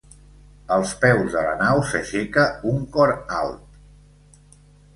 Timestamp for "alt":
3.43-3.79